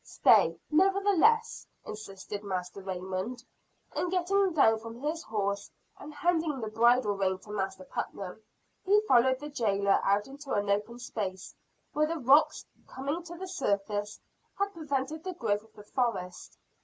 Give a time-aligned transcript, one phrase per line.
[0.03, 3.43] "Stay, nevertheless," insisted Master Raymond.
[3.95, 8.41] And getting down from his horse, and handing the bridle rein to Master Putnam,
[8.83, 11.53] he followed the jailer out into an open space,
[11.93, 14.19] where the rocks coming to the surface,
[14.57, 16.57] had prevented the growth of the forest.